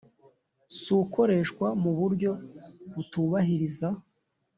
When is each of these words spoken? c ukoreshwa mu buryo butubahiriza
c 0.77 0.79
ukoreshwa 0.99 1.67
mu 1.81 1.91
buryo 1.99 2.31
butubahiriza 2.93 3.89